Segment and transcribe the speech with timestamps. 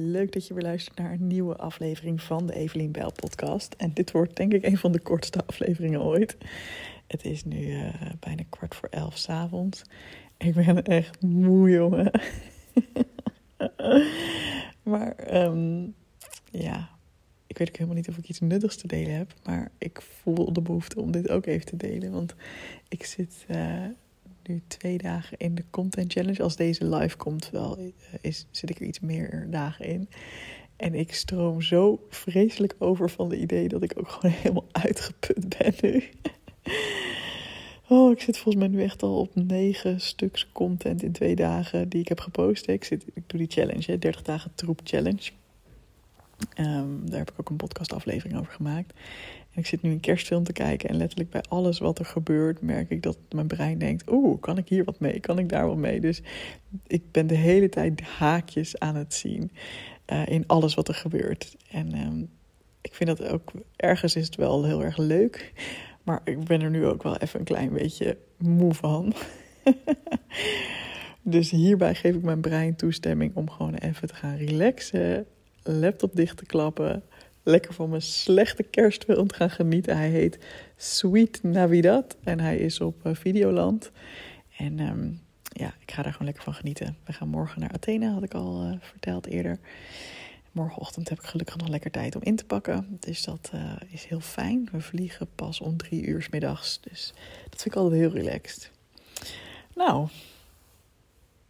[0.00, 3.74] leuk dat je weer luistert naar een nieuwe aflevering van de Evelien Bijl podcast.
[3.74, 6.36] En dit wordt denk ik een van de kortste afleveringen ooit.
[7.06, 9.82] Het is nu uh, bijna kwart voor elf s'avonds.
[10.36, 12.10] Ik ben echt moe, jongen.
[14.82, 15.94] maar um,
[16.50, 16.88] ja,
[17.46, 19.34] ik weet ook helemaal niet of ik iets nuttigs te delen heb.
[19.44, 22.12] Maar ik voel de behoefte om dit ook even te delen.
[22.12, 22.34] Want
[22.88, 23.46] ik zit...
[23.50, 23.84] Uh,
[24.48, 26.42] nu twee dagen in de Content Challenge.
[26.42, 27.84] Als deze live komt, wel, eh,
[28.20, 30.08] is, zit ik er iets meer dagen in.
[30.76, 35.58] En ik stroom zo vreselijk over van de idee dat ik ook gewoon helemaal uitgeput
[35.58, 36.04] ben nu.
[37.88, 41.88] Oh, ik zit volgens mij nu echt al op negen stuks content in twee dagen
[41.88, 42.68] die ik heb gepost.
[42.68, 45.30] Ik, zit, ik doe die challenge, 30 dagen troep challenge.
[46.58, 48.92] Um, daar heb ik ook een podcastaflevering over gemaakt.
[49.56, 52.90] Ik zit nu een kerstfilm te kijken en letterlijk bij alles wat er gebeurt merk
[52.90, 55.20] ik dat mijn brein denkt: oeh, kan ik hier wat mee?
[55.20, 56.00] Kan ik daar wat mee?
[56.00, 56.22] Dus
[56.86, 59.50] ik ben de hele tijd haakjes aan het zien
[60.06, 61.56] uh, in alles wat er gebeurt.
[61.70, 62.30] En um,
[62.80, 65.52] ik vind dat ook ergens is het wel heel erg leuk,
[66.02, 69.12] maar ik ben er nu ook wel even een klein beetje moe van.
[71.22, 75.26] dus hierbij geef ik mijn brein toestemming om gewoon even te gaan relaxen,
[75.62, 77.02] laptop dicht te klappen
[77.46, 79.96] lekker van mijn slechte kerstfilm gaan genieten.
[79.96, 80.38] Hij heet
[80.76, 83.90] Sweet Navidad en hij is op uh, Videoland.
[84.56, 86.96] En um, ja, ik ga daar gewoon lekker van genieten.
[87.04, 89.58] We gaan morgen naar Athene, had ik al uh, verteld eerder.
[90.52, 92.96] Morgenochtend heb ik gelukkig nog lekker tijd om in te pakken.
[93.00, 94.68] Dus dat uh, is heel fijn.
[94.72, 96.80] We vliegen pas om drie uur s middags.
[96.80, 97.12] Dus
[97.50, 98.70] dat vind ik altijd heel relaxed.
[99.74, 100.08] Nou,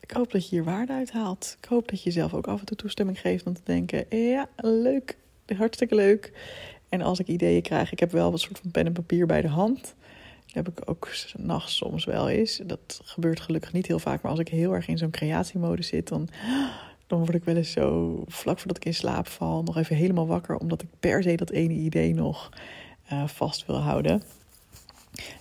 [0.00, 1.56] ik hoop dat je hier waarde uit haalt.
[1.58, 4.48] Ik hoop dat je jezelf ook af en toe toestemming geeft om te denken: ja,
[4.56, 5.16] leuk
[5.56, 6.32] hartstikke leuk.
[6.88, 9.40] En als ik ideeën krijg, ik heb wel wat soort van pen en papier bij
[9.40, 9.94] de hand.
[10.46, 12.60] Dat heb ik ook nachts soms wel eens.
[12.66, 14.22] Dat gebeurt gelukkig niet heel vaak.
[14.22, 16.28] Maar als ik heel erg in zo'n creatiemode zit, dan,
[17.06, 20.26] dan word ik wel eens zo vlak voordat ik in slaap val, nog even helemaal
[20.26, 20.56] wakker.
[20.56, 22.50] Omdat ik per se dat ene idee nog
[23.12, 24.22] uh, vast wil houden.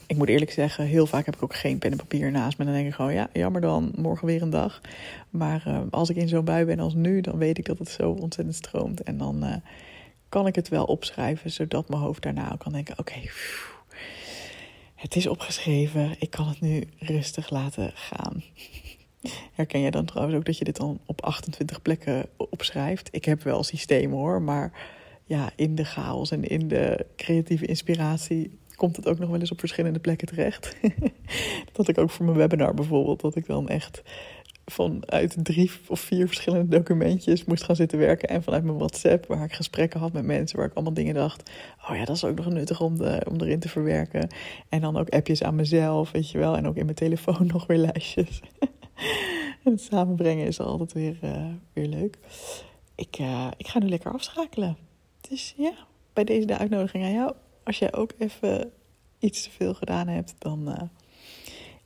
[0.05, 2.65] Ik moet eerlijk zeggen, heel vaak heb ik ook geen pen en papier naast me.
[2.65, 4.81] Dan denk ik gewoon, ja, jammer dan, morgen weer een dag.
[5.29, 7.89] Maar uh, als ik in zo'n bui ben als nu, dan weet ik dat het
[7.89, 9.03] zo ontzettend stroomt.
[9.03, 9.55] En dan uh,
[10.31, 13.19] kan ik het wel opschrijven, zodat mijn hoofd daarna kan denken: oké,
[14.95, 18.43] het is opgeschreven, ik kan het nu rustig laten gaan.
[19.53, 23.09] Herken jij dan trouwens ook dat je dit dan op 28 plekken opschrijft?
[23.11, 24.71] Ik heb wel systemen hoor, maar
[25.23, 29.51] ja, in de chaos en in de creatieve inspiratie komt het ook nog wel eens
[29.51, 30.75] op verschillende plekken terecht.
[31.73, 34.01] dat ik ook voor mijn webinar bijvoorbeeld, dat ik dan echt
[34.71, 38.29] vanuit drie of vier verschillende documentjes moest gaan zitten werken.
[38.29, 41.51] En vanuit mijn WhatsApp, waar ik gesprekken had met mensen, waar ik allemaal dingen dacht.
[41.89, 44.27] Oh ja, dat is ook nog nuttig om, om erin te verwerken.
[44.69, 46.57] En dan ook appjes aan mezelf, weet je wel.
[46.57, 48.41] En ook in mijn telefoon nog weer lijstjes.
[49.63, 52.17] het samenbrengen is altijd weer, uh, weer leuk.
[52.95, 54.77] Ik, uh, ik ga nu lekker afschakelen.
[55.29, 55.73] Dus ja,
[56.13, 57.33] bij deze de uitnodiging aan jou.
[57.63, 58.71] Als jij ook even
[59.19, 60.69] iets te veel gedaan hebt, dan.
[60.69, 60.81] Uh,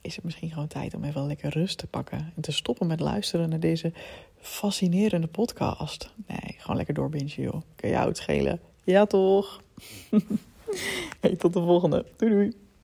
[0.05, 2.31] is het misschien gewoon tijd om even lekker rust te pakken.
[2.35, 3.93] En te stoppen met luisteren naar deze
[4.39, 6.13] fascinerende podcast.
[6.27, 7.61] Nee, gewoon lekker doorbingen, joh.
[7.75, 8.59] Kun je het schelen?
[8.83, 9.61] Ja, toch?
[11.21, 12.05] hey, tot de volgende.
[12.15, 12.64] Doei doei.